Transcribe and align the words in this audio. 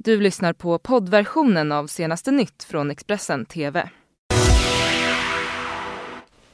Du 0.00 0.20
lyssnar 0.20 0.52
på 0.52 0.78
poddversionen 0.78 1.72
av 1.72 1.86
senaste 1.86 2.30
nytt 2.30 2.64
från 2.64 2.90
Expressen 2.90 3.46
TV. 3.46 3.88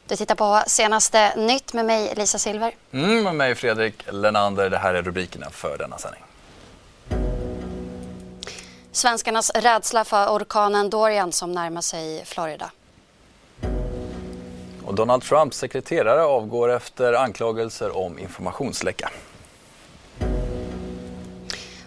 Du 0.06 0.16
tittar 0.16 0.34
på 0.34 0.62
senaste 0.66 1.36
nytt 1.36 1.72
med 1.72 1.86
mig 1.86 2.14
Lisa 2.16 2.38
Silver. 2.38 2.74
Mm, 2.92 3.24
med 3.24 3.34
mig 3.34 3.54
Fredrik 3.54 3.94
Lenander. 4.12 4.70
Det 4.70 4.78
här 4.78 4.94
är 4.94 5.02
rubrikerna 5.02 5.50
för 5.50 5.78
denna 5.78 5.98
sändning. 5.98 6.22
Svenskarnas 8.92 9.50
rädsla 9.50 10.04
för 10.04 10.28
orkanen 10.28 10.90
Dorian 10.90 11.32
som 11.32 11.52
närmar 11.52 11.80
sig 11.80 12.24
Florida. 12.24 12.70
Och 14.84 14.94
Donald 14.94 15.22
Trumps 15.22 15.56
sekreterare 15.56 16.24
avgår 16.24 16.72
efter 16.72 17.12
anklagelser 17.12 17.96
om 17.96 18.18
informationsläcka. 18.18 19.10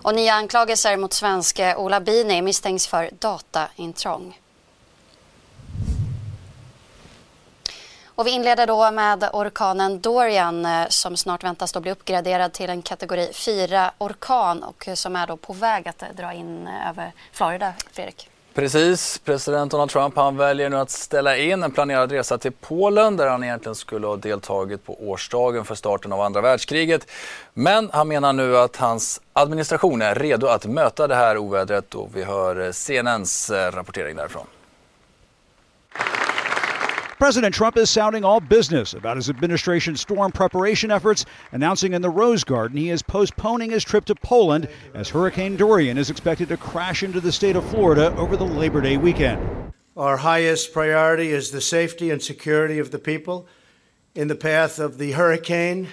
Och 0.08 0.16
nya 0.16 0.34
anklagelser 0.34 0.98
mot 0.98 1.14
svenske 1.14 1.76
Ola 1.76 2.00
Bini 2.00 2.42
misstänks 2.42 2.88
för 2.88 3.10
dataintrång. 3.20 4.40
Och 8.06 8.28
vi 8.28 8.32
inleder 8.32 8.68
då 8.68 8.92
med 8.92 9.30
orkanen 9.34 10.02
Dorian 10.02 10.66
eh, 10.66 10.88
som 10.88 11.18
snart 11.18 11.44
väntas 11.44 11.72
då 11.72 11.80
bli 11.80 11.92
uppgraderad 11.92 12.54
till 12.54 12.70
en 12.70 12.82
kategori 12.82 13.32
4-orkan 13.32 14.64
och 14.64 14.88
eh, 14.88 14.94
som 14.94 15.16
är 15.16 15.28
då 15.28 15.38
på 15.38 15.54
väg 15.54 15.88
att 15.88 16.02
eh, 16.02 16.08
dra 16.18 16.34
in 16.34 16.70
över 16.90 17.12
Florida, 17.32 17.74
Fredrik. 17.92 18.30
Precis, 18.58 19.18
president 19.18 19.72
Donald 19.72 19.90
Trump 19.92 20.16
han 20.16 20.38
väljer 20.38 20.70
nu 20.70 20.78
att 20.78 20.90
ställa 20.90 21.38
in 21.38 21.64
en 21.64 21.72
planerad 21.72 22.12
resa 22.12 22.38
till 22.38 22.52
Polen 22.52 23.18
där 23.18 23.28
han 23.28 23.44
egentligen 23.44 23.76
skulle 23.76 24.08
ha 24.08 24.16
deltagit 24.16 24.86
på 24.86 25.10
årsdagen 25.10 25.66
för 25.66 25.76
starten 25.76 26.14
av 26.14 26.22
andra 26.22 26.42
världskriget. 26.42 27.08
Men 27.54 27.90
han 27.94 28.08
menar 28.08 28.34
nu 28.34 28.58
att 28.58 28.76
hans 28.76 29.22
administration 29.34 30.02
är 30.02 30.16
redo 30.16 30.48
att 30.48 30.66
möta 30.66 31.08
det 31.08 31.16
här 31.16 31.38
ovädret 31.38 31.96
och 31.96 32.10
vi 32.14 32.24
hör 32.24 32.72
CNNs 32.72 33.50
eh, 33.50 33.72
rapportering 33.72 34.16
därifrån. 34.16 34.48
President 37.20 37.56
Trump 37.56 37.78
is 37.78 37.90
sounding 37.90 38.24
all 38.24 38.40
business 38.40 38.94
about 38.94 39.16
his 39.16 39.28
administration's 39.28 40.00
storm 40.00 40.32
preparation 40.32 40.92
efforts, 40.92 41.26
announcing 41.52 41.94
in 41.94 42.04
the 42.04 42.10
Rose 42.12 42.44
Garden 42.44 42.78
he 42.78 42.92
is 42.92 43.02
postponing 43.02 43.72
his 43.72 43.84
trip 43.84 44.06
to 44.06 44.14
Poland 44.14 44.70
as 44.94 45.10
Hurricane 45.10 45.58
Dorian 45.58 45.98
is 45.98 46.12
expected 46.12 46.48
to 46.50 46.58
crash 46.58 47.02
into 47.02 47.20
the 47.20 47.32
state 47.32 47.56
of 47.56 47.68
Florida 47.72 48.16
over 48.18 48.38
the 48.38 48.46
Labor 48.46 48.82
Day 48.82 48.98
weekend. 48.98 49.74
Our 49.96 50.18
highest 50.18 50.72
priority 50.72 51.30
is 51.30 51.50
the 51.50 51.60
safety 51.60 52.12
and 52.12 52.22
security 52.22 52.78
of 52.78 52.92
the 52.92 53.00
people 53.00 53.48
in 54.14 54.28
the 54.28 54.36
path 54.36 54.78
of 54.78 55.00
the 55.00 55.14
hurricane, 55.14 55.88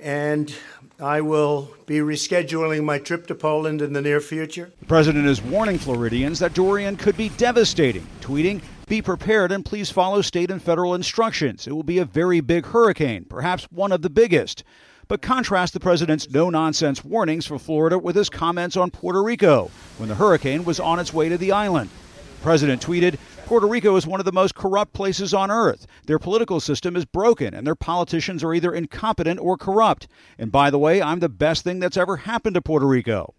and 0.00 0.54
I 1.00 1.20
will 1.20 1.74
be 1.86 1.98
rescheduling 1.98 2.84
my 2.84 3.00
trip 3.00 3.26
to 3.26 3.34
Poland 3.34 3.82
in 3.82 3.92
the 3.92 4.02
near 4.02 4.20
future. 4.20 4.70
The 4.78 4.86
president 4.86 5.26
is 5.26 5.42
warning 5.42 5.78
Floridians 5.78 6.38
that 6.38 6.54
Dorian 6.54 6.96
could 6.96 7.16
be 7.16 7.30
devastating, 7.30 8.06
tweeting, 8.20 8.60
Be 8.88 9.02
prepared 9.02 9.52
and 9.52 9.66
please 9.66 9.90
follow 9.90 10.22
state 10.22 10.50
and 10.50 10.62
federal 10.62 10.94
instructions. 10.94 11.66
It 11.66 11.74
will 11.74 11.82
be 11.82 11.98
a 11.98 12.06
very 12.06 12.40
big 12.40 12.64
hurricane, 12.64 13.26
perhaps 13.26 13.64
one 13.64 13.92
of 13.92 14.00
the 14.00 14.08
biggest. 14.08 14.64
But 15.08 15.20
contrast 15.20 15.74
the 15.74 15.80
president's 15.80 16.30
no 16.30 16.48
nonsense 16.48 17.04
warnings 17.04 17.44
for 17.44 17.58
Florida 17.58 17.98
with 17.98 18.16
his 18.16 18.30
comments 18.30 18.78
on 18.78 18.90
Puerto 18.90 19.22
Rico 19.22 19.70
when 19.98 20.08
the 20.08 20.14
hurricane 20.14 20.64
was 20.64 20.80
on 20.80 20.98
its 20.98 21.12
way 21.12 21.28
to 21.28 21.36
the 21.36 21.52
island. 21.52 21.90
The 22.38 22.42
president 22.42 22.80
tweeted, 22.80 23.18
Puerto 23.44 23.66
Rico 23.66 23.94
is 23.96 24.06
one 24.06 24.20
of 24.20 24.26
the 24.26 24.32
most 24.32 24.54
corrupt 24.54 24.94
places 24.94 25.34
on 25.34 25.50
earth. 25.50 25.86
Their 26.06 26.18
political 26.18 26.58
system 26.58 26.96
is 26.96 27.04
broken, 27.04 27.52
and 27.52 27.66
their 27.66 27.74
politicians 27.74 28.42
are 28.42 28.54
either 28.54 28.72
incompetent 28.72 29.38
or 29.38 29.58
corrupt. 29.58 30.08
And 30.38 30.50
by 30.50 30.70
the 30.70 30.78
way, 30.78 31.02
I'm 31.02 31.20
the 31.20 31.28
best 31.28 31.62
thing 31.62 31.78
that's 31.78 31.98
ever 31.98 32.16
happened 32.16 32.54
to 32.54 32.62
Puerto 32.62 32.86
Rico. 32.86 33.34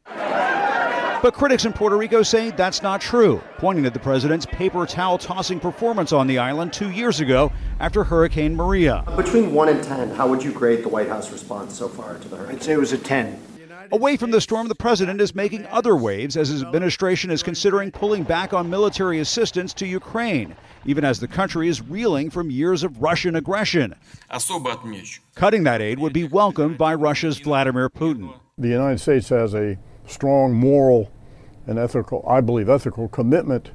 But 1.21 1.33
critics 1.33 1.65
in 1.65 1.73
Puerto 1.73 1.97
Rico 1.97 2.23
say 2.23 2.51
that's 2.51 2.81
not 2.81 3.01
true, 3.01 3.41
pointing 3.57 3.83
to 3.83 3.89
the 3.89 3.99
president's 3.99 4.45
paper 4.45 4.85
towel 4.85 5.17
tossing 5.17 5.59
performance 5.59 6.13
on 6.13 6.27
the 6.27 6.37
island 6.37 6.71
two 6.71 6.91
years 6.91 7.19
ago 7.19 7.51
after 7.81 8.05
Hurricane 8.05 8.55
Maria. 8.55 9.03
Between 9.17 9.53
1 9.53 9.69
and 9.69 9.83
10, 9.83 10.11
how 10.11 10.29
would 10.29 10.41
you 10.41 10.53
grade 10.53 10.81
the 10.81 10.87
White 10.87 11.09
House 11.09 11.29
response 11.29 11.77
so 11.77 11.89
far 11.89 12.17
to 12.17 12.27
the 12.29 12.37
hurricane? 12.37 12.55
I'd 12.55 12.63
say 12.63 12.71
it 12.71 12.79
was 12.79 12.93
a 12.93 12.97
10. 12.97 13.37
Away 13.91 14.15
from 14.15 14.31
the 14.31 14.39
storm, 14.39 14.69
the 14.69 14.75
president 14.75 15.19
is 15.19 15.35
making 15.35 15.65
other 15.65 15.95
waves 15.95 16.37
as 16.37 16.47
his 16.49 16.63
administration 16.63 17.31
is 17.31 17.43
considering 17.43 17.91
pulling 17.91 18.23
back 18.23 18.53
on 18.53 18.69
military 18.69 19.19
assistance 19.19 19.73
to 19.73 19.87
Ukraine, 19.87 20.55
even 20.85 21.03
as 21.03 21.19
the 21.19 21.27
country 21.27 21.67
is 21.67 21.81
reeling 21.81 22.29
from 22.29 22.49
years 22.49 22.83
of 22.83 23.01
Russian 23.01 23.35
aggression. 23.35 23.93
Cutting 25.35 25.63
that 25.63 25.81
aid 25.81 25.99
would 25.99 26.13
be 26.13 26.23
welcomed 26.25 26.77
by 26.77 26.93
Russia's 26.93 27.39
Vladimir 27.39 27.89
Putin. 27.89 28.33
The 28.57 28.69
United 28.69 28.99
States 28.99 29.29
has 29.29 29.53
a 29.53 29.77
strong 30.09 30.53
moral 30.53 31.11
and 31.67 31.77
ethical, 31.77 32.25
I 32.27 32.41
believe, 32.41 32.69
ethical 32.69 33.07
commitment 33.07 33.71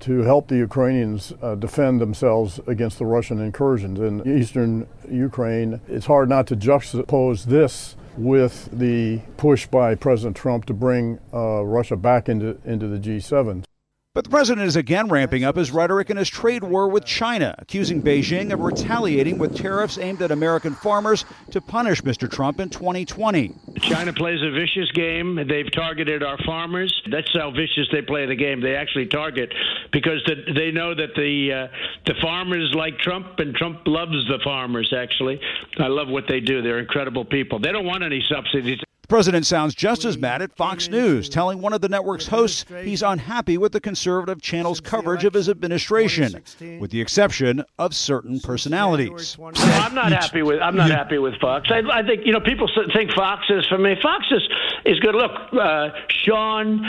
to 0.00 0.22
help 0.22 0.48
the 0.48 0.56
Ukrainians 0.56 1.32
uh, 1.40 1.54
defend 1.54 2.00
themselves 2.00 2.60
against 2.66 2.98
the 2.98 3.06
Russian 3.06 3.40
incursions 3.40 3.98
in 3.98 4.26
eastern 4.38 4.86
Ukraine. 5.10 5.80
It's 5.88 6.06
hard 6.06 6.28
not 6.28 6.46
to 6.48 6.56
juxtapose 6.56 7.44
this 7.44 7.96
with 8.16 8.68
the 8.72 9.20
push 9.36 9.66
by 9.66 9.94
President 9.94 10.36
Trump 10.36 10.66
to 10.66 10.74
bring 10.74 11.18
uh, 11.32 11.64
Russia 11.64 11.96
back 11.96 12.28
into, 12.28 12.58
into 12.64 12.86
the 12.86 12.98
G7. 12.98 13.64
But 14.14 14.22
the 14.22 14.30
president 14.30 14.68
is 14.68 14.76
again 14.76 15.08
ramping 15.08 15.42
up 15.42 15.56
his 15.56 15.72
rhetoric 15.72 16.08
in 16.08 16.16
his 16.16 16.28
trade 16.28 16.62
war 16.62 16.86
with 16.86 17.04
China, 17.04 17.52
accusing 17.58 18.00
Beijing 18.00 18.52
of 18.52 18.60
retaliating 18.60 19.38
with 19.38 19.56
tariffs 19.56 19.98
aimed 19.98 20.22
at 20.22 20.30
American 20.30 20.72
farmers 20.72 21.24
to 21.50 21.60
punish 21.60 22.00
Mr. 22.02 22.30
Trump 22.30 22.60
in 22.60 22.70
2020. 22.70 23.52
China 23.80 24.12
plays 24.12 24.40
a 24.40 24.52
vicious 24.52 24.88
game. 24.92 25.34
They've 25.48 25.70
targeted 25.72 26.22
our 26.22 26.38
farmers. 26.46 26.94
That's 27.10 27.28
how 27.34 27.50
vicious 27.50 27.88
they 27.90 28.02
play 28.02 28.24
the 28.26 28.36
game. 28.36 28.60
They 28.60 28.76
actually 28.76 29.06
target 29.06 29.52
because 29.90 30.22
they 30.54 30.70
know 30.70 30.94
that 30.94 31.16
the 31.16 31.52
uh, 31.52 31.76
the 32.06 32.14
farmers 32.22 32.72
like 32.72 32.96
Trump, 32.98 33.40
and 33.40 33.52
Trump 33.52 33.80
loves 33.84 34.28
the 34.28 34.38
farmers. 34.44 34.94
Actually, 34.96 35.40
I 35.78 35.88
love 35.88 36.06
what 36.06 36.28
they 36.28 36.38
do. 36.38 36.62
They're 36.62 36.78
incredible 36.78 37.24
people. 37.24 37.58
They 37.58 37.72
don't 37.72 37.84
want 37.84 38.04
any 38.04 38.24
subsidies. 38.28 38.78
The 39.04 39.08
president 39.08 39.44
sounds 39.44 39.74
just 39.74 40.06
as 40.06 40.16
mad 40.16 40.40
at 40.40 40.56
Fox 40.56 40.88
News, 40.88 41.28
telling 41.28 41.60
one 41.60 41.74
of 41.74 41.82
the 41.82 41.90
network's 41.90 42.26
hosts 42.26 42.64
he's 42.82 43.02
unhappy 43.02 43.58
with 43.58 43.72
the 43.72 43.80
conservative 43.80 44.40
channel's 44.40 44.80
coverage 44.80 45.26
of 45.26 45.34
his 45.34 45.50
administration, 45.50 46.42
with 46.80 46.90
the 46.90 47.02
exception 47.02 47.62
of 47.78 47.94
certain 47.94 48.40
personalities. 48.40 49.36
I'm 49.38 49.94
not 49.94 50.10
happy 50.10 50.40
with 50.40 50.62
I'm 50.62 50.74
not 50.74 50.90
happy 50.90 51.18
with 51.18 51.34
Fox. 51.38 51.68
I, 51.70 51.82
I 51.92 52.02
think 52.02 52.24
you 52.24 52.32
know 52.32 52.40
people 52.40 52.66
think 52.94 53.12
Fox 53.12 53.44
is 53.50 53.66
for 53.66 53.76
me. 53.76 53.94
Fox 54.00 54.24
is 54.30 54.48
is 54.86 54.98
good. 55.00 55.14
Look, 55.14 55.32
uh, 55.52 55.90
Sean 56.08 56.82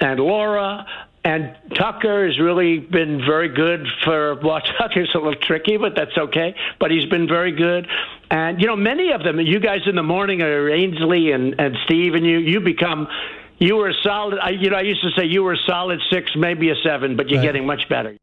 and 0.00 0.18
Laura 0.18 0.84
and 1.22 1.54
Tucker 1.76 2.26
has 2.26 2.40
really 2.40 2.80
been 2.80 3.24
very 3.24 3.48
good 3.48 3.86
for 4.02 4.34
well, 4.42 4.60
Tucker's 4.78 5.10
a 5.14 5.18
little 5.18 5.36
tricky, 5.36 5.76
but 5.76 5.94
that's 5.94 6.18
okay. 6.18 6.52
But 6.80 6.90
he's 6.90 7.08
been 7.08 7.28
very 7.28 7.52
good. 7.52 7.86
And 8.30 8.60
you 8.60 8.66
know, 8.66 8.76
many 8.76 9.12
of 9.12 9.22
them, 9.24 9.40
you 9.40 9.58
guys 9.58 9.80
in 9.86 9.96
the 9.96 10.02
morning 10.02 10.40
are 10.42 10.70
Ainsley 10.70 11.32
and, 11.32 11.60
and 11.60 11.76
Steve 11.84 12.14
and 12.14 12.24
you, 12.24 12.38
you 12.38 12.60
become 12.60 13.08
you 13.58 13.76
were 13.76 13.90
a 13.90 14.02
solid 14.02 14.38
I, 14.38 14.50
you 14.50 14.70
know, 14.70 14.78
I 14.78 14.82
used 14.82 15.02
to 15.02 15.10
say 15.10 15.26
you 15.26 15.42
were 15.44 15.54
a 15.54 15.64
solid 15.66 16.00
six, 16.10 16.36
maybe 16.36 16.70
a 16.70 16.76
seven, 16.82 17.16
but 17.16 17.28
you're 17.28 17.38
right. 17.38 17.46
getting 17.46 17.66
much 17.66 17.88
better. 17.88 18.16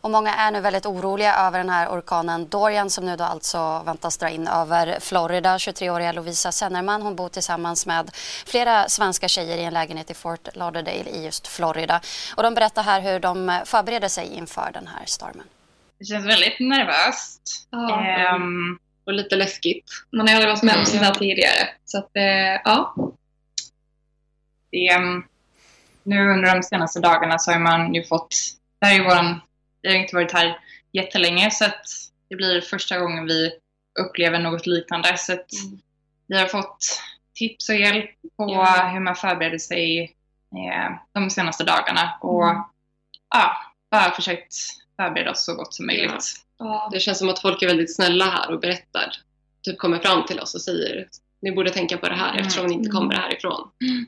Och 0.00 0.10
många 0.10 0.34
är 0.34 0.50
nu 0.50 0.60
väldigt 0.60 0.86
oroliga 0.86 1.34
över 1.34 1.58
den 1.58 1.68
här 1.68 1.88
orkanen 1.88 2.48
Dorian 2.48 2.90
som 2.90 3.04
nu 3.04 3.16
då 3.16 3.24
alltså 3.24 3.82
väntas 3.86 4.18
dra 4.18 4.28
in 4.28 4.48
över 4.48 5.00
Florida. 5.00 5.56
23-åriga 5.56 6.12
Lovisa 6.12 6.52
Sennerman 6.52 7.02
hon 7.02 7.16
bor 7.16 7.28
tillsammans 7.28 7.86
med 7.86 8.10
flera 8.46 8.88
svenska 8.88 9.28
tjejer 9.28 9.56
i 9.58 9.64
en 9.64 9.74
lägenhet 9.74 10.10
i 10.10 10.14
Fort 10.14 10.48
Lauderdale 10.54 11.10
i 11.10 11.24
just 11.24 11.46
Florida. 11.46 12.00
Och 12.36 12.42
de 12.42 12.54
berättar 12.54 12.82
här 12.82 13.00
hur 13.00 13.20
de 13.20 13.60
förbereder 13.64 14.08
sig 14.08 14.34
inför 14.34 14.70
den 14.72 14.86
här 14.86 15.04
stormen. 15.06 15.46
Det 15.98 16.04
känns 16.04 16.26
väldigt 16.26 16.60
nervöst. 16.60 17.68
Ja. 17.70 18.04
Ehm, 18.04 18.78
och 19.06 19.12
lite 19.12 19.36
läskigt. 19.36 19.84
Man 20.12 20.28
har 20.28 20.34
aldrig 20.34 20.52
varit 20.52 20.62
med 20.62 20.78
om 20.78 20.84
sånt 20.84 21.02
här 21.02 21.14
tidigare. 21.14 21.68
Så 21.84 21.98
att, 21.98 22.16
eh, 22.16 22.60
ja. 22.64 22.94
Det, 24.70 24.98
nu 26.02 26.30
under 26.30 26.54
de 26.54 26.62
senaste 26.62 27.00
dagarna 27.00 27.38
så 27.38 27.52
har 27.52 27.58
man 27.58 27.94
ju 27.94 28.04
fått, 28.04 28.34
det 28.80 28.86
här 28.86 29.00
är 29.00 29.04
våran 29.04 29.40
vi 29.82 29.92
har 29.92 30.00
inte 30.00 30.14
varit 30.14 30.32
här 30.32 30.58
jättelänge 30.92 31.50
så 31.50 31.64
att 31.64 31.82
det 32.28 32.36
blir 32.36 32.60
första 32.60 32.98
gången 32.98 33.26
vi 33.26 33.50
upplever 34.00 34.38
något 34.38 34.66
liknande. 34.66 35.16
Så 35.16 35.32
att 35.32 35.52
mm. 35.52 35.78
vi 36.26 36.38
har 36.38 36.46
fått 36.46 37.02
tips 37.34 37.68
och 37.68 37.74
hjälp 37.74 38.10
på 38.36 38.50
ja. 38.52 38.88
hur 38.92 39.00
man 39.00 39.16
förbereder 39.16 39.58
sig 39.58 40.02
eh, 40.52 40.96
de 41.12 41.30
senaste 41.30 41.64
dagarna. 41.64 42.18
Och 42.20 42.48
mm. 42.48 42.62
ja, 43.30 43.56
bara 43.90 44.10
försökt 44.10 44.54
förbereda 44.96 45.30
oss 45.30 45.44
så 45.44 45.54
gott 45.54 45.74
som 45.74 45.86
möjligt. 45.86 46.45
Ja. 46.58 46.88
Det 46.92 47.00
känns 47.00 47.18
som 47.18 47.28
att 47.28 47.38
folk 47.38 47.62
är 47.62 47.66
väldigt 47.66 47.94
snälla 47.94 48.24
här 48.24 48.50
och 48.54 48.60
berättar. 48.60 49.12
Typ 49.62 49.78
kommer 49.78 49.98
fram 49.98 50.26
till 50.26 50.40
oss 50.40 50.54
och 50.54 50.60
säger 50.60 51.08
ni 51.42 51.52
borde 51.52 51.70
tänka 51.70 51.98
på 51.98 52.08
det 52.08 52.14
här 52.14 52.30
mm. 52.30 52.40
eftersom 52.40 52.66
ni 52.66 52.74
inte 52.74 52.90
kommer 52.90 53.14
härifrån. 53.14 53.70
Mm. 53.80 54.06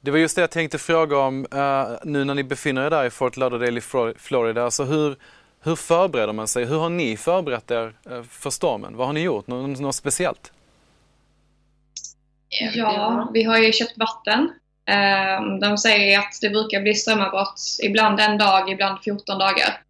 Det 0.00 0.10
var 0.10 0.18
just 0.18 0.36
det 0.36 0.40
jag 0.40 0.50
tänkte 0.50 0.78
fråga 0.78 1.18
om 1.18 1.46
uh, 1.54 1.98
nu 2.04 2.24
när 2.24 2.34
ni 2.34 2.44
befinner 2.44 2.86
er 2.86 2.90
där 2.90 3.04
i 3.04 3.10
Fort 3.10 3.36
Lauderdale 3.36 3.78
i 3.78 4.14
Florida. 4.18 4.64
Alltså 4.64 4.84
hur, 4.84 5.16
hur 5.62 5.76
förbereder 5.76 6.32
man 6.32 6.48
sig? 6.48 6.64
Hur 6.64 6.78
har 6.78 6.88
ni 6.88 7.16
förberett 7.16 7.70
er 7.70 7.96
uh, 8.10 8.22
för 8.22 8.50
stormen? 8.50 8.96
Vad 8.96 9.06
har 9.06 9.14
ni 9.14 9.22
gjort? 9.22 9.46
Något, 9.46 9.80
något 9.80 9.94
speciellt? 9.94 10.52
Ja, 12.74 13.30
vi 13.34 13.42
har 13.42 13.58
ju 13.58 13.72
köpt 13.72 13.98
vatten 13.98 14.50
de 15.60 15.78
säger 15.78 16.18
att 16.18 16.38
det 16.40 16.50
brukar 16.50 16.80
bli 16.80 16.94
strömavbrott 16.94 17.60
ibland 17.82 18.20
en 18.20 18.38
dag, 18.38 18.70
ibland 18.70 18.98
14 19.04 19.38
dagar. 19.38 19.80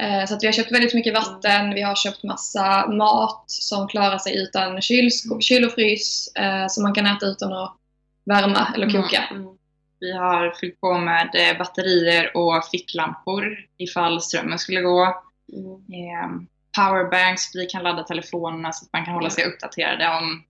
Ehm, 0.00 0.26
så 0.26 0.38
vi 0.40 0.46
har 0.46 0.52
köpt 0.52 0.72
väldigt 0.72 0.94
mycket 0.94 1.14
vatten, 1.14 1.74
vi 1.74 1.82
har 1.82 1.94
köpt 1.94 2.22
massa 2.22 2.86
mat 2.86 3.44
som 3.46 3.88
klarar 3.88 4.18
sig 4.18 4.42
utan 4.42 4.82
kyl, 4.82 5.10
kyl 5.40 5.64
och 5.64 5.72
frys, 5.72 6.32
eh, 6.34 6.66
som 6.68 6.82
man 6.82 6.94
kan 6.94 7.06
äta 7.06 7.26
utan 7.26 7.52
att 7.52 7.76
värma 8.24 8.72
eller 8.74 8.90
koka. 8.90 9.22
Mm. 9.30 9.42
Mm. 9.42 9.56
Vi 10.00 10.12
har 10.12 10.54
fyllt 10.60 10.80
på 10.80 10.98
med 10.98 11.30
eh, 11.34 11.58
batterier 11.58 12.36
och 12.36 12.64
ficklampor 12.64 13.58
ifall 13.76 14.20
strömmen 14.20 14.58
skulle 14.58 14.80
gå. 14.80 15.22
Mm. 15.52 16.04
Ehm, 16.08 16.46
powerbanks, 16.76 17.54
vi 17.54 17.66
kan 17.66 17.82
ladda 17.82 18.02
telefonerna 18.02 18.72
så 18.72 18.84
att 18.84 18.92
man 18.92 19.04
kan 19.04 19.14
hålla 19.14 19.30
sig 19.30 19.44
uppdaterade 19.44 20.08
om 20.08 20.44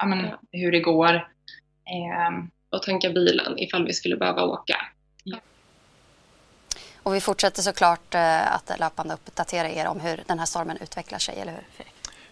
ja, 0.00 0.06
men, 0.06 0.26
hur 0.52 0.72
det 0.72 0.80
går 0.80 1.28
och 2.70 2.82
tanka 2.82 3.10
bilen 3.10 3.58
ifall 3.58 3.86
vi 3.86 3.92
skulle 3.92 4.16
behöva 4.16 4.42
åka. 4.42 4.76
Och 7.08 7.14
vi 7.14 7.20
fortsätter 7.20 7.62
såklart 7.62 8.14
eh, 8.14 8.54
att 8.54 8.72
löpande 8.78 9.14
uppdatera 9.14 9.68
er 9.70 9.86
om 9.86 10.00
hur 10.00 10.22
den 10.26 10.38
här 10.38 10.46
stormen 10.46 10.76
utvecklar 10.76 11.18
sig, 11.18 11.40
eller 11.40 11.52
hur? 11.52 11.86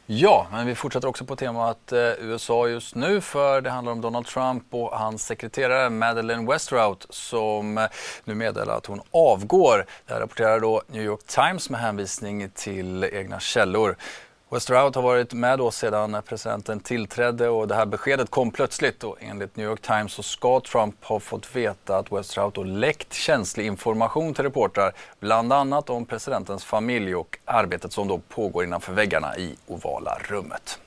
Ja, 0.06 0.46
men 0.50 0.66
vi 0.66 0.74
fortsätter 0.74 1.08
också 1.08 1.24
på 1.24 1.36
temat 1.36 1.92
eh, 1.92 1.98
USA 1.98 2.68
just 2.68 2.94
nu 2.94 3.20
för 3.20 3.60
det 3.60 3.70
handlar 3.70 3.92
om 3.92 4.00
Donald 4.00 4.26
Trump 4.26 4.64
och 4.70 4.98
hans 4.98 5.26
sekreterare 5.26 5.90
Madeleine 5.90 6.46
Westrout 6.52 7.06
som 7.10 7.78
eh, 7.78 7.84
nu 8.24 8.34
meddelar 8.34 8.76
att 8.76 8.86
hon 8.86 9.00
avgår. 9.10 9.86
Det 10.06 10.12
här 10.12 10.20
rapporterar 10.20 10.60
då 10.60 10.82
New 10.86 11.02
York 11.02 11.26
Times 11.26 11.70
med 11.70 11.80
hänvisning 11.80 12.50
till 12.54 13.04
egna 13.04 13.40
källor. 13.40 13.96
Westerhout 14.50 14.94
har 14.94 15.02
varit 15.02 15.32
med 15.32 15.60
oss 15.60 15.76
sedan 15.76 16.22
presidenten 16.28 16.80
tillträdde 16.80 17.48
och 17.48 17.68
det 17.68 17.74
här 17.74 17.86
beskedet 17.86 18.30
kom 18.30 18.50
plötsligt 18.50 19.04
och 19.04 19.16
enligt 19.20 19.56
New 19.56 19.66
York 19.66 19.82
Times 19.82 20.12
så 20.12 20.22
ska 20.22 20.60
Trump 20.60 21.04
ha 21.04 21.20
fått 21.20 21.56
veta 21.56 21.96
att 21.96 22.12
Westerhout 22.12 22.56
har 22.56 22.64
läckt 22.64 23.12
känslig 23.12 23.66
information 23.66 24.34
till 24.34 24.44
reportrar, 24.44 24.92
bland 25.20 25.52
annat 25.52 25.90
om 25.90 26.04
presidentens 26.04 26.64
familj 26.64 27.14
och 27.14 27.38
arbetet 27.44 27.92
som 27.92 28.08
då 28.08 28.18
pågår 28.18 28.64
innanför 28.64 28.92
väggarna 28.92 29.36
i 29.36 29.56
ovala 29.66 30.18
rummet. 30.20 30.78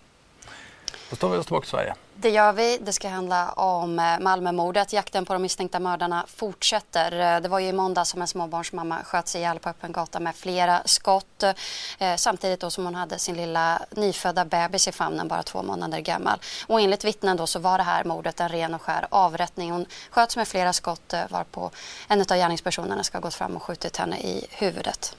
Då 1.10 1.16
står 1.16 1.30
vi 1.30 1.38
oss 1.38 1.46
tillbaka 1.46 1.64
till 1.64 1.72
Sverige. 1.72 1.94
Det 2.22 2.30
gör 2.30 2.54
vi. 2.54 2.78
Det 2.82 2.94
ska 2.94 3.10
handla 3.10 3.52
om 3.52 4.00
eh, 4.00 4.20
Malmömordet. 4.20 4.94
Jakten 4.94 5.26
på 5.26 5.34
de 5.34 5.42
misstänkta 5.42 5.80
mördarna 5.80 6.26
fortsätter. 6.28 7.36
Eh, 7.36 7.42
det 7.42 7.50
var 7.50 7.60
ju 7.60 7.68
i 7.68 7.74
måndag 7.74 8.06
som 8.06 8.22
en 8.22 8.28
småbarnsmamma 8.28 9.04
sköts 9.04 9.36
ihjäl 9.36 9.60
på 9.60 9.70
öppen 9.70 9.92
gata 9.92 10.20
med 10.20 10.36
flera 10.36 10.82
skott. 10.86 11.44
Eh, 11.44 12.16
samtidigt 12.16 12.60
då 12.60 12.70
som 12.70 12.86
hon 12.86 12.96
hade 12.96 13.20
sin 13.20 13.38
lilla 13.38 13.82
nyfödda 13.92 14.46
bebis 14.46 14.88
i 14.88 14.92
famnen, 14.92 15.28
bara 15.28 15.44
två 15.44 15.64
månader 15.64 16.00
gammal. 16.00 16.40
Och 16.68 16.82
enligt 16.82 17.06
vittnen 17.06 17.38
då 17.38 17.48
så 17.48 17.60
var 17.60 17.78
det 17.78 17.84
här 17.84 18.04
mordet 18.04 18.40
en 18.40 18.50
ren 18.50 18.74
och 18.74 18.82
skär 18.82 19.08
avrättning. 19.10 19.72
Hon 19.72 19.86
sköts 20.10 20.38
med 20.38 20.48
flera 20.48 20.74
skott 20.74 21.14
varpå 21.30 21.72
en 22.08 22.22
av 22.22 22.28
gärningspersonerna 22.28 23.04
ska 23.04 23.18
ha 23.18 23.22
gått 23.22 23.34
fram 23.34 23.56
och 23.56 23.64
skjutit 23.64 23.98
henne 23.98 24.18
i 24.20 24.48
huvudet. 24.50 25.16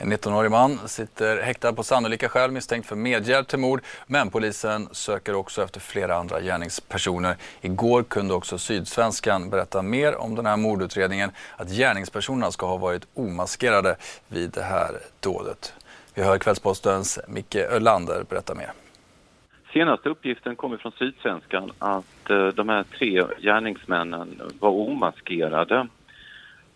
En 0.00 0.12
19-årig 0.12 0.50
man 0.50 0.78
sitter 0.88 1.42
häktad 1.42 1.72
på 1.72 1.82
sannolika 1.82 2.28
skäl 2.28 2.50
misstänkt 2.50 2.86
för 2.86 2.96
medhjälp 2.96 3.48
till 3.48 3.58
mord 3.58 3.80
men 4.06 4.30
polisen 4.30 4.88
söker 4.92 5.34
också 5.34 5.62
efter 5.62 5.80
flera 5.80 6.16
andra 6.16 6.40
gärningspersoner. 6.40 7.36
Igår 7.60 8.02
kunde 8.02 8.34
också 8.34 8.58
Sydsvenskan 8.58 9.50
berätta 9.50 9.82
mer 9.82 10.16
om 10.16 10.34
den 10.34 10.46
här 10.46 10.56
mordutredningen 10.56 11.30
att 11.56 11.70
gärningspersonerna 11.70 12.50
ska 12.50 12.66
ha 12.66 12.76
varit 12.76 13.06
omaskerade 13.14 13.96
vid 14.28 14.50
det 14.50 14.62
här 14.62 14.90
dådet. 15.20 15.74
Vi 16.14 16.22
hör 16.22 16.38
Kvällspostens 16.38 17.18
Micke 17.28 17.56
Ölander 17.56 18.24
berätta 18.28 18.54
mer. 18.54 18.72
Senaste 19.72 20.08
uppgiften 20.08 20.56
kommer 20.56 20.76
från 20.76 20.92
Sydsvenskan 20.92 21.72
att 21.78 22.30
eh, 22.30 22.46
de 22.46 22.68
här 22.68 22.82
tre 22.98 23.24
gärningsmännen 23.40 24.40
var 24.60 24.70
omaskerade 24.70 25.86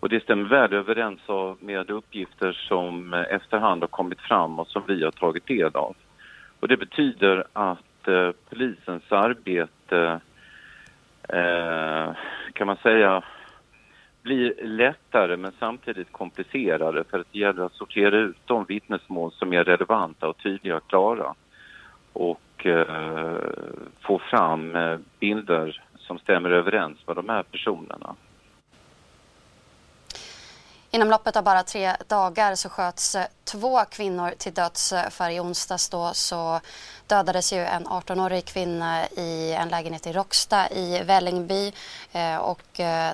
och 0.03 0.09
det 0.09 0.23
stämmer 0.23 0.49
väl 0.49 0.73
överens 0.73 1.21
med 1.61 1.91
uppgifter 1.91 2.53
som 2.53 3.15
eh, 3.15 3.21
efterhand 3.21 3.83
har 3.83 3.89
kommit 3.89 4.21
fram 4.21 4.59
och 4.59 4.69
som 4.69 4.83
vi 4.87 5.05
har 5.05 5.11
tagit 5.11 5.47
del 5.47 5.77
av. 5.77 5.97
Och 6.61 6.69
det 6.69 6.77
betyder 6.77 7.45
att 7.53 8.09
eh, 8.09 8.31
polisens 8.49 9.13
arbete 9.13 10.21
eh, 11.29 12.13
kan 12.53 12.67
man 12.67 12.77
säga 12.77 13.23
blir 14.23 14.55
lättare 14.63 15.37
men 15.37 15.53
samtidigt 15.59 16.13
komplicerade 16.13 17.05
för 17.05 17.19
att 17.19 17.33
det 17.33 17.39
gäller 17.39 17.63
att 17.65 17.75
sortera 17.75 18.17
ut 18.17 18.37
de 18.45 18.65
vittnesmål 18.65 19.33
som 19.33 19.53
är 19.53 19.65
relevanta 19.65 20.29
och 20.29 20.39
tydliga 20.39 20.77
och 20.77 20.89
klara 20.89 21.35
och 22.13 22.67
eh, 22.67 23.37
få 24.01 24.19
fram 24.19 24.77
eh, 24.77 24.99
bilder 25.21 25.83
som 25.97 26.19
stämmer 26.19 26.51
överens 26.51 27.07
med 27.07 27.17
de 27.17 27.29
här 27.29 27.43
personerna. 27.43 28.15
Inom 30.95 31.11
loppet 31.11 31.37
av 31.37 31.45
bara 31.45 31.63
tre 31.63 31.97
dagar 32.09 32.55
så 32.55 32.69
sköts 32.69 33.15
eh, 33.15 33.27
två 33.45 33.85
kvinnor 33.85 34.35
till 34.39 34.55
döds. 34.55 34.93
Eh, 34.93 35.11
För 35.11 35.31
i 35.31 35.41
onsdags 35.41 35.89
då 35.89 36.11
så 36.15 36.61
dödades 37.07 37.53
ju 37.53 37.59
en 37.59 37.87
18-årig 37.87 38.45
kvinna 38.45 39.09
i 39.09 39.53
en 39.53 39.69
lägenhet 39.69 40.07
i 40.07 40.13
Råcksta 40.13 40.71
i 40.71 41.03
Vällingby. 41.03 41.73
Eh, 42.13 42.37
och 42.37 42.63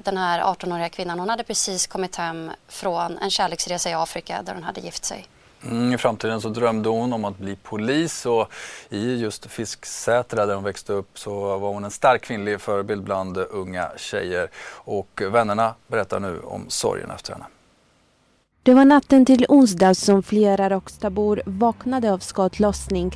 den 0.02 0.16
här 0.16 0.40
18-åriga 0.42 0.88
kvinnan 0.88 1.18
hon 1.18 1.28
hade 1.28 1.44
precis 1.44 1.86
kommit 1.86 2.16
hem 2.16 2.50
från 2.68 3.18
en 3.18 3.30
kärleksresa 3.30 3.90
i 3.90 3.94
Afrika 3.94 4.42
där 4.42 4.54
hon 4.54 4.62
hade 4.62 4.80
gift 4.80 5.04
sig. 5.04 5.26
Mm, 5.62 5.92
I 5.92 5.98
framtiden 5.98 6.40
så 6.40 6.48
drömde 6.48 6.88
hon 6.88 7.12
om 7.12 7.24
att 7.24 7.38
bli 7.38 7.56
polis 7.56 8.26
och 8.26 8.52
i 8.88 9.16
just 9.16 9.46
Fisksätra 9.46 10.46
där 10.46 10.54
hon 10.54 10.64
växte 10.64 10.92
upp 10.92 11.18
så 11.18 11.58
var 11.58 11.68
hon 11.68 11.84
en 11.84 11.90
stark 11.90 12.22
kvinnlig 12.22 12.60
förebild 12.60 13.02
bland 13.02 13.38
unga 13.38 13.90
tjejer. 13.96 14.50
Och 14.70 15.22
vännerna 15.30 15.74
berättar 15.86 16.20
nu 16.20 16.40
om 16.40 16.64
sorgen 16.68 17.10
efter 17.10 17.32
henne. 17.32 17.44
Det 18.68 18.74
var 18.74 18.84
natten 18.84 19.24
till 19.24 19.46
onsdag 19.48 19.94
som 19.94 20.22
flera 20.22 20.70
Råckstabor 20.70 21.42
vaknade 21.46 22.12
av 22.12 22.18
skottlossning. 22.18 23.12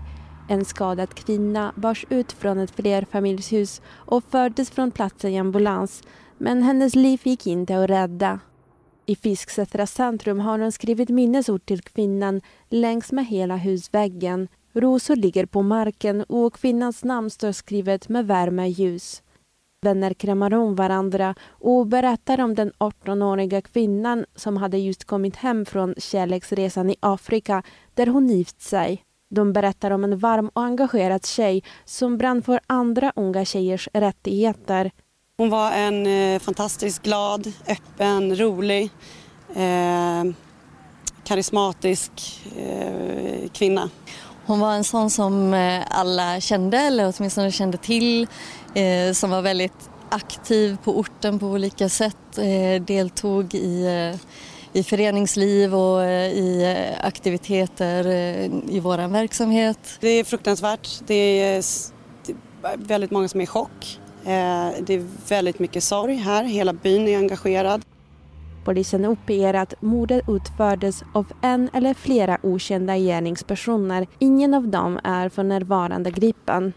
En 0.48 0.64
skadad 0.64 1.14
kvinna 1.14 1.72
bars 1.76 2.06
ut 2.10 2.32
från 2.32 2.58
ett 2.58 2.70
flerfamiljshus 2.70 3.82
och 3.88 4.24
fördes 4.24 4.70
från 4.70 4.90
platsen 4.90 5.30
i 5.30 5.38
ambulans, 5.38 6.02
men 6.38 6.62
hennes 6.62 6.94
liv 6.94 7.20
gick 7.24 7.46
inte 7.46 7.82
att 7.84 7.90
rädda. 7.90 8.40
I 9.06 9.16
Fisksätra 9.16 9.86
centrum 9.86 10.40
har 10.40 10.58
hon 10.58 10.72
skrivit 10.72 11.08
minnesord 11.08 11.66
till 11.66 11.82
kvinnan 11.82 12.40
längs 12.68 13.12
med 13.12 13.26
hela 13.26 13.56
husväggen. 13.56 14.48
Rosor 14.72 15.16
ligger 15.16 15.46
på 15.46 15.62
marken 15.62 16.22
och 16.22 16.54
kvinnans 16.54 17.04
namn 17.04 17.30
står 17.30 17.52
skrivet 17.52 18.08
med 18.08 18.26
värmeljus. 18.26 19.22
Vänner 19.84 20.14
kramar 20.14 20.54
om 20.54 20.74
varandra 20.74 21.34
och 21.50 21.86
berättar 21.86 22.40
om 22.40 22.54
den 22.54 22.72
18-åriga 22.78 23.60
kvinnan 23.60 24.24
som 24.36 24.56
hade 24.56 24.78
just 24.78 25.04
kommit 25.04 25.36
hem 25.36 25.64
från 25.64 25.94
kärleksresan 25.98 26.90
i 26.90 26.96
Afrika 27.00 27.62
där 27.94 28.06
hon 28.06 28.28
gift 28.28 28.62
sig. 28.62 29.04
De 29.30 29.52
berättar 29.52 29.90
om 29.90 30.04
en 30.04 30.18
varm 30.18 30.50
och 30.52 30.62
engagerad 30.62 31.26
tjej 31.26 31.62
som 31.84 32.18
brann 32.18 32.42
för 32.42 32.60
andra 32.66 33.12
unga 33.16 33.44
tjejers 33.44 33.88
rättigheter. 33.92 34.90
Hon 35.36 35.50
var 35.50 35.72
en 35.72 36.06
eh, 36.06 36.40
fantastiskt 36.40 37.02
glad, 37.02 37.52
öppen, 37.68 38.36
rolig, 38.36 38.90
eh, 39.54 40.32
karismatisk 41.24 42.12
eh, 42.56 43.48
kvinna. 43.52 43.90
Hon 44.46 44.60
var 44.60 44.74
en 44.74 44.84
sån 44.84 45.10
som 45.10 45.54
eh, 45.54 45.82
alla 45.88 46.40
kände, 46.40 46.78
eller 46.78 47.12
åtminstone 47.16 47.52
kände 47.52 47.78
till 47.78 48.26
eh, 48.74 49.12
som 49.12 49.30
var 49.30 49.42
väldigt 49.42 49.90
aktiv 50.08 50.76
på 50.84 50.98
orten 50.98 51.38
på 51.38 51.46
olika 51.46 51.88
sätt, 51.88 52.38
eh, 52.38 52.82
deltog 52.82 53.54
i, 53.54 53.86
i 54.72 54.82
föreningsliv 54.82 55.74
och 55.74 56.04
i 56.04 56.76
aktiviteter 57.00 58.06
i 58.70 58.80
vår 58.80 59.08
verksamhet. 59.08 59.78
Det 60.00 60.08
är 60.08 60.24
fruktansvärt. 60.24 60.88
Det 61.06 61.14
är 61.14 61.64
väldigt 62.76 63.10
många 63.10 63.28
som 63.28 63.40
är 63.40 63.44
i 63.44 63.46
chock. 63.46 64.00
Det 64.24 64.94
är 64.94 65.28
väldigt 65.28 65.58
mycket 65.58 65.84
sorg 65.84 66.14
här. 66.14 66.44
Hela 66.44 66.72
byn 66.72 67.08
är 67.08 67.18
engagerad. 67.18 67.82
Polisen 68.64 69.04
uppger 69.04 69.54
att 69.54 69.74
mordet 69.80 70.28
utfördes 70.28 71.02
av 71.14 71.26
en 71.40 71.70
eller 71.72 71.94
flera 71.94 72.38
okända 72.42 72.96
gärningspersoner. 72.96 74.06
Ingen 74.18 74.54
av 74.54 74.68
dem 74.68 75.00
är 75.04 75.28
för 75.28 75.42
närvarande 75.42 76.10
gripen. 76.10 76.72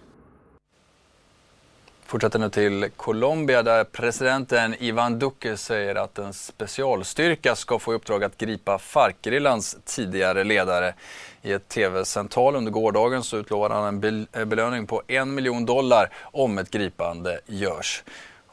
Fortsätter 2.05 2.39
nu 2.39 2.49
till 2.49 2.89
Colombia 2.95 3.63
där 3.63 3.83
presidenten 3.83 4.75
Ivan 4.79 5.19
Duque 5.19 5.57
säger 5.57 5.95
att 5.95 6.19
en 6.19 6.33
specialstyrka 6.33 7.55
ska 7.55 7.79
få 7.79 7.93
i 7.93 7.95
uppdrag 7.95 8.23
att 8.23 8.37
gripa 8.37 8.77
Farc-gerillans 8.77 9.77
tidigare 9.85 10.43
ledare. 10.43 10.93
I 11.41 11.51
ett 11.51 11.69
tv-samtal 11.69 12.55
under 12.55 12.71
gårdagen 12.71 13.23
så 13.23 13.37
utlovade 13.37 13.73
han 13.73 14.03
en 14.31 14.49
belöning 14.49 14.87
på 14.87 15.01
en 15.07 15.35
miljon 15.35 15.65
dollar 15.65 16.09
om 16.21 16.57
ett 16.57 16.71
gripande 16.71 17.39
görs. 17.45 18.03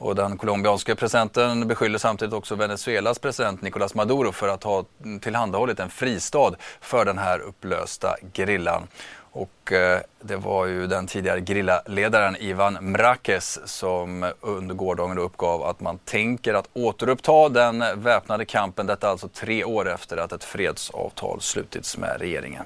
Och 0.03 0.15
den 0.15 0.39
colombianske 0.39 0.95
presidenten 0.95 1.69
beskyller 1.69 1.99
samtidigt 1.99 2.35
också 2.35 2.55
Venezuelas 2.55 3.19
president 3.19 3.63
Nicolás 3.63 3.95
Maduro 3.95 4.33
för 4.33 4.49
att 4.49 4.65
ha 4.65 4.85
tillhandahållit 5.21 5.81
en 5.81 5.91
fristad 5.91 6.55
för 6.81 7.05
den 7.05 7.19
här 7.19 7.39
upplösta 7.39 8.17
grillan. 8.33 8.87
Och 9.15 9.73
eh, 9.73 10.01
det 10.21 10.37
var 10.37 10.67
ju 10.67 10.87
den 10.87 11.07
tidigare 11.07 11.41
grillaledaren 11.41 12.37
Ivan 12.37 12.79
Mrakes 12.81 13.59
som 13.65 14.33
under 14.41 14.75
gårdagen 14.75 15.19
uppgav 15.19 15.63
att 15.63 15.81
man 15.81 15.99
tänker 15.99 16.55
att 16.55 16.69
återuppta 16.73 17.49
den 17.49 17.85
väpnade 17.95 18.45
kampen. 18.45 18.87
Detta 18.87 19.09
alltså 19.09 19.29
tre 19.29 19.65
år 19.65 19.89
efter 19.89 20.17
att 20.17 20.33
ett 20.33 20.45
fredsavtal 20.45 21.41
slutits 21.41 21.99
med 21.99 22.21
regeringen. 22.21 22.65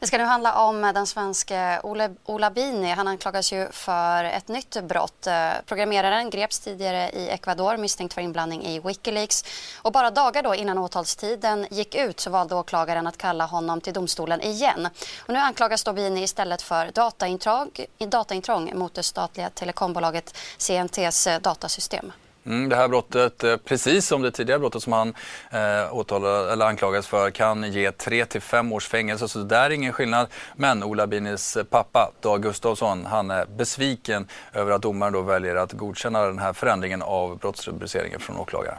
Det 0.00 0.06
ska 0.06 0.18
nu 0.18 0.24
handla 0.24 0.54
om 0.54 0.80
den 0.80 1.06
svenska 1.06 1.80
Ole, 1.82 2.14
Ola 2.24 2.50
Bini. 2.50 2.90
Han 2.90 3.08
anklagas 3.08 3.52
ju 3.52 3.68
för 3.70 4.24
ett 4.24 4.48
nytt 4.48 4.82
brott. 4.82 5.26
Eh, 5.26 5.50
programmeraren 5.66 6.30
greps 6.30 6.60
tidigare 6.60 7.10
i 7.10 7.28
Ecuador 7.28 7.76
misstänkt 7.76 8.14
för 8.14 8.20
inblandning 8.20 8.66
i 8.66 8.80
Wikileaks. 8.80 9.44
Och 9.82 9.92
bara 9.92 10.10
dagar 10.10 10.42
då 10.42 10.54
innan 10.54 10.78
åtalstiden 10.78 11.66
gick 11.70 11.94
ut 11.94 12.20
så 12.20 12.30
valde 12.30 12.54
åklagaren 12.54 13.06
att 13.06 13.16
kalla 13.18 13.46
honom 13.46 13.80
till 13.80 13.92
domstolen 13.92 14.40
igen. 14.40 14.88
Och 15.18 15.34
nu 15.34 15.38
anklagas 15.38 15.84
då 15.84 15.92
Bini 15.92 16.22
istället 16.22 16.62
för 16.62 16.90
dataintrång, 16.90 17.70
dataintrång 17.98 18.78
mot 18.78 18.94
det 18.94 19.02
statliga 19.02 19.50
telekombolaget 19.50 20.36
CNTs 20.58 21.26
eh, 21.26 21.40
datasystem. 21.40 22.12
Mm, 22.46 22.68
det 22.68 22.76
här 22.76 22.88
brottet, 22.88 23.44
eh, 23.44 23.56
precis 23.56 24.06
som 24.06 24.22
det 24.22 24.30
tidigare 24.30 24.60
brottet 24.60 24.82
som 24.82 24.92
han 24.92 25.14
eh, 25.50 25.94
åtalade, 25.96 26.52
eller 26.52 26.66
anklagades 26.66 27.06
för, 27.06 27.30
kan 27.30 27.72
ge 27.72 27.92
3 27.92 28.24
till 28.24 28.40
5 28.40 28.72
års 28.72 28.88
fängelse. 28.88 29.28
Så 29.28 29.38
det 29.38 29.56
är 29.56 29.70
ingen 29.70 29.92
skillnad. 29.92 30.26
Men 30.56 30.82
Ola 30.82 31.06
Binis 31.06 31.58
pappa, 31.70 32.12
Dag 32.20 32.42
Gustafsson, 32.42 33.06
han 33.06 33.30
är 33.30 33.46
besviken 33.56 34.26
över 34.52 34.72
att 34.72 34.82
domaren 34.82 35.12
då 35.12 35.20
väljer 35.20 35.56
att 35.56 35.72
godkänna 35.72 36.26
den 36.26 36.38
här 36.38 36.52
förändringen 36.52 37.02
av 37.02 37.38
brottsrubriceringen 37.38 38.20
från 38.20 38.36
åklagaren. 38.36 38.78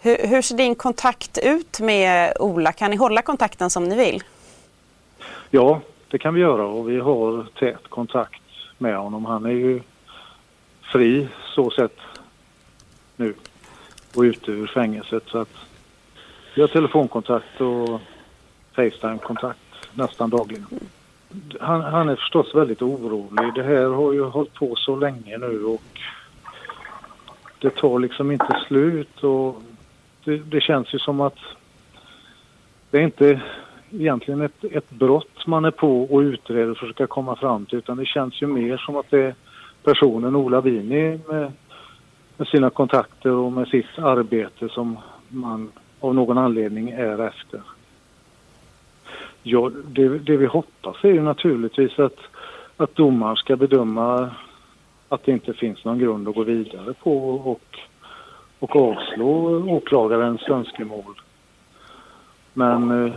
Hur, 0.00 0.26
hur 0.26 0.42
ser 0.42 0.56
din 0.56 0.74
kontakt 0.74 1.38
ut 1.38 1.80
med 1.80 2.36
Ola? 2.40 2.72
Kan 2.72 2.90
ni 2.90 2.96
hålla 2.96 3.22
kontakten 3.22 3.70
som 3.70 3.84
ni 3.84 3.96
vill? 3.96 4.22
Ja, 5.50 5.80
det 6.10 6.18
kan 6.18 6.34
vi 6.34 6.40
göra 6.40 6.66
och 6.66 6.90
vi 6.90 7.00
har 7.00 7.46
tät 7.58 7.88
kontakt 7.88 8.42
med 8.78 8.96
honom. 8.96 9.24
Han 9.24 9.44
är 9.44 9.50
ju 9.50 9.80
fri 10.92 11.28
så 11.54 11.70
sett 11.70 11.98
nu 13.16 13.34
och 14.14 14.22
ute 14.22 14.50
ur 14.50 14.66
fängelset. 14.66 15.22
Så 15.26 15.38
att 15.38 15.56
vi 16.54 16.60
har 16.60 16.68
telefonkontakt 16.68 17.60
och 17.60 18.00
Facetime-kontakt 18.72 19.58
nästan 19.94 20.30
dagligen. 20.30 20.66
Han, 21.60 21.80
han, 21.80 22.08
är 22.08 22.16
förstås 22.16 22.54
väldigt 22.54 22.82
orolig. 22.82 23.54
Det 23.54 23.62
här 23.62 23.86
har 23.86 24.12
ju 24.12 24.24
hållit 24.24 24.54
på 24.54 24.76
så 24.76 24.96
länge 24.96 25.38
nu 25.38 25.64
och 25.64 25.82
det 27.58 27.70
tar 27.70 27.98
liksom 27.98 28.30
inte 28.30 28.64
slut 28.66 29.24
och 29.24 29.62
det, 30.24 30.36
det 30.36 30.60
känns 30.60 30.94
ju 30.94 30.98
som 30.98 31.20
att 31.20 31.38
det 32.90 32.98
är 32.98 33.02
inte 33.02 33.40
egentligen 33.90 34.40
ett, 34.40 34.64
ett 34.64 34.90
brott 34.90 35.46
man 35.46 35.64
är 35.64 35.70
på 35.70 36.02
och 36.02 36.20
utreder 36.20 36.70
och 36.70 36.76
försöker 36.76 37.06
komma 37.06 37.36
fram 37.36 37.66
till 37.66 37.78
utan 37.78 37.96
det 37.96 38.06
känns 38.06 38.42
ju 38.42 38.46
mer 38.46 38.76
som 38.76 38.96
att 38.96 39.10
det 39.10 39.20
är 39.20 39.34
personen 39.84 40.36
Ola 40.36 40.60
Wini 40.60 41.18
med, 41.28 41.52
med 42.36 42.48
sina 42.48 42.70
kontakter 42.70 43.30
och 43.30 43.52
med 43.52 43.68
sitt 43.68 43.98
arbete 43.98 44.68
som 44.68 44.98
man 45.28 45.72
av 46.00 46.14
någon 46.14 46.38
anledning 46.38 46.90
är 46.90 47.26
efter. 47.26 47.60
Ja, 49.42 49.70
det, 49.84 50.18
det 50.18 50.36
vi 50.36 50.46
hoppas 50.46 51.04
är 51.04 51.08
ju 51.08 51.22
naturligtvis 51.22 51.98
att, 51.98 52.18
att 52.76 52.94
domaren 52.94 53.36
ska 53.36 53.56
bedöma 53.56 54.30
att 55.08 55.24
det 55.24 55.32
inte 55.32 55.52
finns 55.52 55.84
någon 55.84 55.98
grund 55.98 56.28
att 56.28 56.34
gå 56.34 56.42
vidare 56.42 56.92
på 56.92 57.30
och, 57.30 57.78
och 58.58 58.76
avslå 58.76 59.64
åklagarens 59.76 60.48
önskemål. 60.48 61.20
Men 62.52 63.06
eh, 63.06 63.12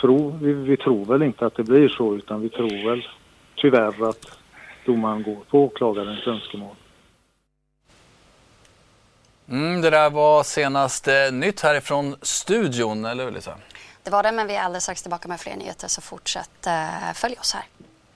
tro, 0.00 0.38
vi, 0.42 0.52
vi, 0.52 0.76
tror 0.76 1.04
väl 1.04 1.22
inte 1.22 1.46
att 1.46 1.54
det 1.54 1.62
blir 1.62 1.88
så 1.88 2.14
utan 2.14 2.40
vi 2.40 2.48
tror 2.48 2.88
väl 2.88 3.08
tyvärr 3.54 4.08
att 4.08 4.38
domaren 4.86 5.22
går 5.22 5.36
på 5.50 5.64
åklagarens 5.64 6.26
önskemål. 6.26 6.76
Mm, 9.48 9.80
det 9.80 9.90
där 9.90 10.10
var 10.10 10.42
senast 10.42 11.08
eh, 11.08 11.14
nytt 11.32 11.60
härifrån 11.60 12.16
studion, 12.22 13.04
eller 13.04 13.24
hur 13.24 13.30
Lisa? 13.30 13.54
Det 14.02 14.10
var 14.10 14.22
det, 14.22 14.32
men 14.32 14.46
vi 14.46 14.54
är 14.54 14.60
alldeles 14.62 14.82
strax 14.82 15.02
tillbaka 15.02 15.28
med 15.28 15.40
fler 15.40 15.56
nyheter 15.56 15.88
så 15.88 16.00
fortsätt 16.00 16.66
eh, 16.66 17.12
följ 17.14 17.36
oss 17.40 17.54
här. 17.54 17.64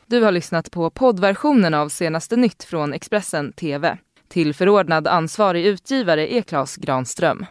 Du 0.06 0.22
har 0.22 0.32
lyssnat 0.32 0.70
på 0.70 0.90
poddversionen 0.90 1.74
av 1.74 1.88
senaste 1.88 2.36
nytt 2.36 2.64
från 2.64 2.92
Expressen 2.92 3.52
TV. 3.52 3.98
Till 4.28 4.54
förordnad 4.54 5.08
ansvarig 5.08 5.66
utgivare 5.66 6.34
är 6.34 6.42
Klas 6.42 6.76
Granström. 6.76 7.46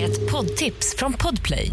Ett 0.00 0.32
poddtips 0.32 0.96
från 0.96 1.12
Podplay. 1.12 1.72